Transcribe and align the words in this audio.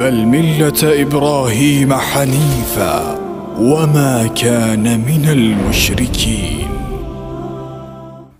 بل 0.00 0.26
مله 0.26 1.02
ابراهيم 1.02 1.94
حنيفا 1.94 2.98
وما 3.58 4.26
كان 4.26 4.84
من 5.00 5.24
المشركين 5.36 6.66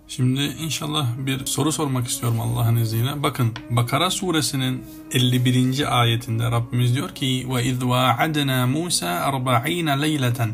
Şimdi 0.08 0.40
inşallah 0.40 1.06
bir 1.18 1.46
soru 1.46 1.72
sormak 1.72 2.08
istiyorum 2.08 2.40
Allah'ın 2.40 2.76
izniyle. 2.76 3.22
Bakın 3.22 3.52
Bakara 3.70 4.10
suresinin 4.10 4.82
51. 5.12 6.00
ayetinde 6.00 6.44
Rabbimiz 6.44 6.94
diyor 6.94 7.08
ki 7.08 7.46
ve 7.54 7.64
iz 7.64 7.84
vaadna 7.84 8.66
Musa 8.66 9.32
40 9.64 10.02
leyleten. 10.02 10.50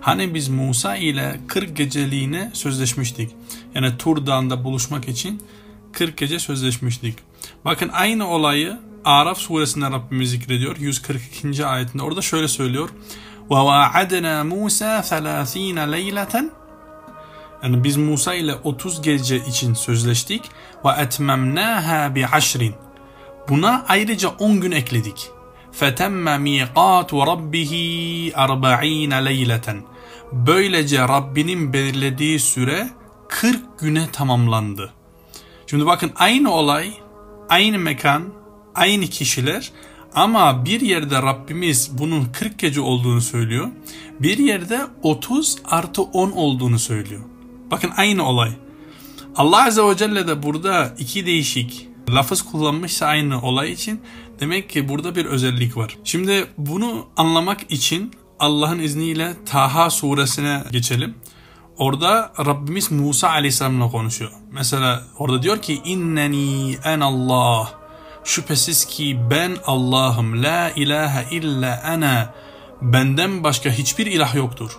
Hani 0.00 0.34
biz 0.34 0.48
Musa 0.48 0.96
ile 0.96 1.40
40 1.48 1.76
geceliğine 1.76 2.50
sözleşmiştik. 2.52 3.30
Yani 3.74 3.96
Tur 3.98 4.26
Dağı'nda 4.26 4.64
buluşmak 4.64 5.08
için 5.08 5.42
40 5.92 6.16
gece 6.16 6.38
sözleşmiştik. 6.38 7.14
Bakın 7.64 7.88
aynı 7.92 8.28
olayı 8.28 8.78
Araf 9.07 9.37
suresinde 9.37 9.85
Rabbimiz 9.85 10.31
zikrediyor. 10.31 10.77
142. 10.77 11.65
ayetinde 11.65 12.03
orada 12.03 12.21
şöyle 12.21 12.47
söylüyor. 12.47 12.89
Vaadna 13.49 14.43
Musa 14.43 15.01
30 15.01 15.55
leyleten 15.91 16.51
yani 17.63 17.83
biz 17.83 17.97
Musa 17.97 18.33
ile 18.33 18.55
30 18.55 19.01
gece 19.01 19.37
için 19.37 19.73
sözleştik. 19.73 20.41
Ve 20.85 21.01
etmemnaha 21.01 22.15
bi 22.15 22.27
aşrin. 22.27 22.75
Buna 23.49 23.85
ayrıca 23.87 24.29
10 24.29 24.61
gün 24.61 24.71
ekledik. 24.71 25.29
Fetemme 25.71 26.37
miqatu 26.37 27.27
rabbihi 27.27 28.33
40 28.35 29.25
leyleten. 29.25 29.83
Böylece 30.31 31.01
Rabbinin 31.01 31.73
belirlediği 31.73 32.39
süre 32.39 32.89
40 33.29 33.79
güne 33.79 34.11
tamamlandı. 34.11 34.93
Şimdi 35.67 35.85
bakın 35.85 36.11
aynı 36.15 36.51
olay, 36.51 36.93
aynı 37.49 37.79
mekan, 37.79 38.37
aynı 38.77 39.07
kişiler 39.07 39.71
ama 40.15 40.65
bir 40.65 40.81
yerde 40.81 41.21
Rabbimiz 41.21 41.91
bunun 41.97 42.25
40 42.25 42.59
gece 42.59 42.81
olduğunu 42.81 43.21
söylüyor. 43.21 43.67
Bir 44.19 44.37
yerde 44.37 44.81
30 45.03 45.55
artı 45.65 46.01
10 46.01 46.31
olduğunu 46.31 46.79
söylüyor. 46.79 47.21
Bakın 47.71 47.91
aynı 47.97 48.29
olay. 48.29 48.51
Allah 49.35 49.65
Azze 49.65 49.83
ve 49.83 49.97
Celle 49.97 50.27
de 50.27 50.43
burada 50.43 50.95
iki 50.99 51.25
değişik 51.25 51.87
lafız 52.09 52.41
kullanmışsa 52.41 53.05
aynı 53.05 53.41
olay 53.41 53.71
için 53.71 54.01
demek 54.39 54.69
ki 54.69 54.89
burada 54.89 55.15
bir 55.15 55.25
özellik 55.25 55.77
var. 55.77 55.97
Şimdi 56.03 56.45
bunu 56.57 57.05
anlamak 57.17 57.71
için 57.71 58.11
Allah'ın 58.39 58.79
izniyle 58.79 59.33
Taha 59.45 59.89
suresine 59.89 60.63
geçelim. 60.71 61.15
Orada 61.77 62.33
Rabbimiz 62.45 62.91
Musa 62.91 63.29
aleyhisselamla 63.29 63.91
konuşuyor. 63.91 64.31
Mesela 64.51 65.03
orada 65.17 65.43
diyor 65.43 65.61
ki 65.61 65.81
inneni 65.85 66.75
en 66.83 66.99
Allah 66.99 67.86
şüphesiz 68.27 68.85
ki 68.85 69.19
ben 69.31 69.57
Allah'ım 69.65 70.43
la 70.43 70.69
ilahe 70.69 71.35
illa 71.35 71.81
ana 71.85 72.33
benden 72.81 73.43
başka 73.43 73.69
hiçbir 73.69 74.05
ilah 74.05 74.35
yoktur. 74.35 74.71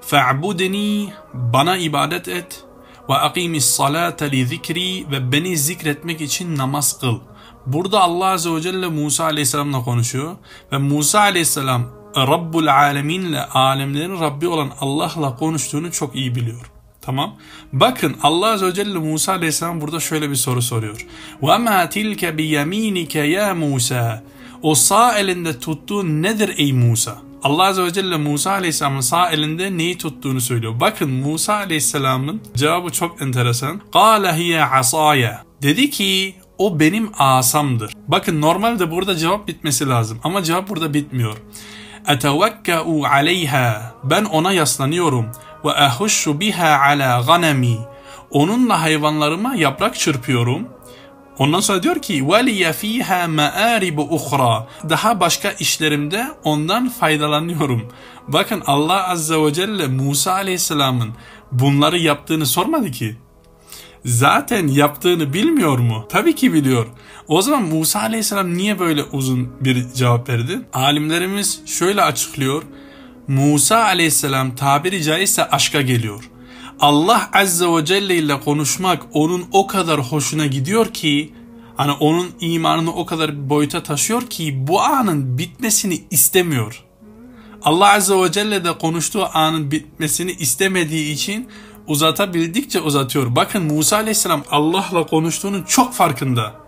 Fe'budeni 0.00 1.12
bana 1.34 1.76
ibadet 1.76 2.28
et 2.28 2.64
ve 3.08 3.14
akimis 3.14 3.64
salate 3.64 4.30
li 4.30 4.46
zikri 4.46 5.10
ve 5.10 5.32
beni 5.32 5.58
zikretmek 5.58 6.20
için 6.20 6.56
namaz 6.56 7.00
kıl. 7.00 7.18
Burada 7.66 8.00
Allah 8.00 8.26
Azze 8.26 8.54
ve 8.54 8.60
Celle 8.60 8.88
Musa 8.88 9.24
Aleyhisselam'la 9.24 9.84
konuşuyor 9.84 10.36
ve 10.72 10.78
Musa 10.78 11.20
Aleyhisselam 11.20 11.82
Rabbul 12.16 12.66
Alemin'le 12.66 13.38
alemlerin 13.54 14.20
Rabbi 14.20 14.48
olan 14.48 14.70
Allah'la 14.80 15.36
konuştuğunu 15.36 15.92
çok 15.92 16.14
iyi 16.16 16.34
biliyor. 16.34 16.71
Tamam. 17.01 17.35
Bakın 17.73 18.15
Allah 18.23 18.47
Azze 18.47 18.65
ve 18.65 18.73
Celle 18.73 18.99
Musa 18.99 19.31
Aleyhisselam 19.31 19.81
burada 19.81 19.99
şöyle 19.99 20.29
bir 20.29 20.35
soru 20.35 20.61
soruyor. 20.61 21.05
وَمَا 21.41 21.87
تِلْكَ 21.89 22.35
بِيَم۪ينِكَ 22.35 23.25
ya 23.27 23.55
Musa 23.55 24.23
O 24.61 24.75
sağ 24.75 25.17
elinde 25.19 25.59
tuttuğun 25.59 26.23
nedir 26.23 26.53
ey 26.57 26.73
Musa? 26.73 27.15
Allah 27.43 27.63
Azze 27.63 27.83
ve 27.83 27.93
Celle 27.93 28.17
Musa 28.17 28.51
Aleyhisselam'ın 28.51 29.01
sağ 29.01 29.29
elinde 29.29 29.77
neyi 29.77 29.97
tuttuğunu 29.97 30.41
söylüyor. 30.41 30.79
Bakın 30.79 31.09
Musa 31.09 31.53
Aleyhisselam'ın 31.53 32.41
cevabı 32.55 32.89
çok 32.89 33.21
enteresan. 33.21 33.81
قَالَ 33.91 34.37
هِيَ 34.37 34.69
عَصَايَ 34.69 35.37
Dedi 35.61 35.89
ki 35.89 36.35
o 36.57 36.79
benim 36.79 37.09
asamdır. 37.17 37.93
Bakın 38.07 38.41
normalde 38.41 38.91
burada 38.91 39.15
cevap 39.15 39.47
bitmesi 39.47 39.87
lazım 39.89 40.19
ama 40.23 40.43
cevap 40.43 40.69
burada 40.69 40.93
bitmiyor. 40.93 41.37
اَتَوَكَّأُ 42.07 43.07
عَلَيْهَا 43.07 43.81
Ben 44.03 44.25
ona 44.25 44.51
yaslanıyorum. 44.51 45.25
وَاَهُشُّ 45.63 46.29
بِهَا 46.39 46.77
عَلَى 46.77 47.25
غَنَمِي 47.25 47.77
Onunla 48.31 48.81
hayvanlarıma 48.81 49.55
yaprak 49.55 49.99
çırpıyorum. 49.99 50.67
Ondan 51.37 51.59
sonra 51.59 51.83
diyor 51.83 52.01
ki 52.01 52.23
وَلِيَ 52.23 52.71
ف۪يهَا 52.71 53.35
مَآرِبُ 53.35 53.95
اُخْرَى 53.95 54.63
Daha 54.89 55.19
başka 55.19 55.51
işlerimde 55.51 56.27
ondan 56.43 56.89
faydalanıyorum. 56.89 57.91
Bakın 58.27 58.63
Allah 58.65 59.07
Azze 59.09 59.35
ve 59.35 59.53
Celle 59.53 59.87
Musa 59.87 60.31
Aleyhisselam'ın 60.33 61.09
bunları 61.51 61.97
yaptığını 61.97 62.45
sormadı 62.45 62.91
ki. 62.91 63.15
Zaten 64.05 64.67
yaptığını 64.67 65.33
bilmiyor 65.33 65.77
mu? 65.77 66.05
Tabii 66.09 66.35
ki 66.35 66.53
biliyor. 66.53 66.87
O 67.27 67.41
zaman 67.41 67.63
Musa 67.63 67.99
Aleyhisselam 67.99 68.57
niye 68.57 68.79
böyle 68.79 69.03
uzun 69.03 69.49
bir 69.61 69.93
cevap 69.93 70.29
verdi? 70.29 70.59
Alimlerimiz 70.73 71.61
şöyle 71.65 72.01
açıklıyor. 72.01 72.63
Musa 73.32 73.84
Aleyhisselam 73.84 74.54
tabiri 74.54 75.02
caizse 75.02 75.48
aşka 75.48 75.82
geliyor. 75.82 76.30
Allah 76.80 77.30
Azze 77.32 77.66
ve 77.66 77.84
Celle 77.84 78.16
ile 78.16 78.40
konuşmak 78.40 79.02
onun 79.12 79.44
o 79.52 79.66
kadar 79.66 80.00
hoşuna 80.00 80.46
gidiyor 80.46 80.86
ki 80.86 81.34
hani 81.76 81.92
onun 81.92 82.30
imanını 82.40 82.94
o 82.94 83.06
kadar 83.06 83.50
boyuta 83.50 83.82
taşıyor 83.82 84.22
ki 84.22 84.66
bu 84.66 84.80
anın 84.80 85.38
bitmesini 85.38 86.04
istemiyor. 86.10 86.84
Allah 87.62 87.92
Azze 87.92 88.14
ve 88.14 88.32
Celle 88.32 88.64
de 88.64 88.78
konuştuğu 88.78 89.28
anın 89.34 89.70
bitmesini 89.70 90.32
istemediği 90.32 91.12
için 91.12 91.48
uzatabildikçe 91.86 92.80
uzatıyor. 92.80 93.36
Bakın 93.36 93.62
Musa 93.62 93.96
Aleyhisselam 93.96 94.44
Allah'la 94.50 95.06
konuştuğunun 95.06 95.62
çok 95.62 95.94
farkında. 95.94 96.61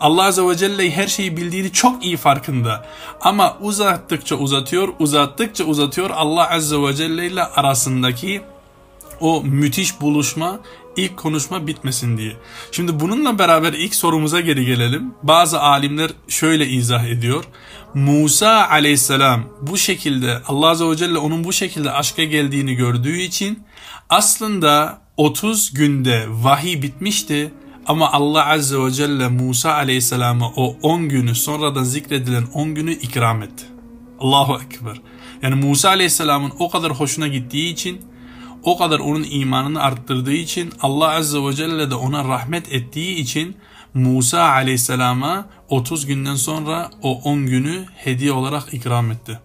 Allah 0.00 0.24
Azze 0.24 0.42
ve 0.48 0.56
Celle 0.56 0.90
her 0.90 1.06
şeyi 1.06 1.36
bildiğini 1.36 1.72
çok 1.72 2.04
iyi 2.04 2.16
farkında. 2.16 2.86
Ama 3.20 3.56
uzattıkça 3.60 4.36
uzatıyor, 4.36 4.88
uzattıkça 4.98 5.64
uzatıyor 5.64 6.10
Allah 6.10 6.50
Azze 6.50 6.76
ve 6.76 6.94
Celle 6.94 7.26
ile 7.26 7.44
arasındaki 7.44 8.42
o 9.20 9.42
müthiş 9.44 10.00
buluşma, 10.00 10.60
ilk 10.96 11.16
konuşma 11.16 11.66
bitmesin 11.66 12.18
diye. 12.18 12.32
Şimdi 12.72 13.00
bununla 13.00 13.38
beraber 13.38 13.72
ilk 13.72 13.94
sorumuza 13.94 14.40
geri 14.40 14.66
gelelim. 14.66 15.14
Bazı 15.22 15.60
alimler 15.60 16.10
şöyle 16.28 16.66
izah 16.66 17.04
ediyor. 17.04 17.44
Musa 17.94 18.68
aleyhisselam 18.68 19.44
bu 19.62 19.76
şekilde 19.76 20.38
Allah 20.46 20.68
azze 20.68 20.88
ve 20.88 20.96
celle 20.96 21.18
onun 21.18 21.44
bu 21.44 21.52
şekilde 21.52 21.90
aşka 21.90 22.24
geldiğini 22.24 22.74
gördüğü 22.74 23.18
için 23.18 23.62
aslında 24.08 24.98
30 25.16 25.74
günde 25.74 26.26
vahiy 26.28 26.82
bitmişti. 26.82 27.52
Ama 27.88 28.12
Allah 28.12 28.46
Azze 28.46 28.78
ve 28.78 28.90
Celle 28.90 29.28
Musa 29.28 29.72
Aleyhisselam'a 29.72 30.52
o 30.56 30.76
10 30.82 31.08
günü 31.08 31.34
sonradan 31.34 31.84
zikredilen 31.84 32.44
10 32.54 32.74
günü 32.74 32.92
ikram 32.92 33.42
etti. 33.42 33.64
Allahu 34.20 34.58
Ekber. 34.64 35.00
Yani 35.42 35.54
Musa 35.54 35.88
Aleyhisselam'ın 35.88 36.52
o 36.58 36.70
kadar 36.70 36.92
hoşuna 36.92 37.28
gittiği 37.28 37.72
için 37.72 38.00
o 38.62 38.78
kadar 38.78 38.98
onun 38.98 39.26
imanını 39.30 39.82
arttırdığı 39.82 40.32
için 40.32 40.72
Allah 40.80 41.10
Azze 41.10 41.38
ve 41.38 41.52
Celle 41.52 41.90
de 41.90 41.94
ona 41.94 42.28
rahmet 42.28 42.72
ettiği 42.72 43.14
için 43.16 43.56
Musa 43.94 44.42
Aleyhisselam'a 44.42 45.46
30 45.68 46.06
günden 46.06 46.34
sonra 46.34 46.90
o 47.02 47.20
10 47.20 47.46
günü 47.46 47.84
hediye 47.96 48.32
olarak 48.32 48.74
ikram 48.74 49.10
etti. 49.10 49.40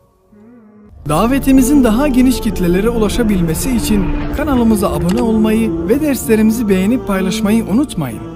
Davetimizin 1.09 1.83
daha 1.83 2.07
geniş 2.07 2.41
kitlelere 2.41 2.89
ulaşabilmesi 2.89 3.75
için 3.75 4.05
kanalımıza 4.37 4.89
abone 4.93 5.21
olmayı 5.21 5.87
ve 5.87 6.01
derslerimizi 6.01 6.69
beğenip 6.69 7.07
paylaşmayı 7.07 7.65
unutmayın. 7.65 8.32